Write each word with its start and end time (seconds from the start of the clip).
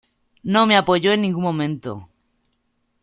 No 0.43 0.65
me 0.65 0.75
apoyó 0.77 1.11
en 1.11 1.21
ningún 1.21 1.43
momento. 1.43 2.09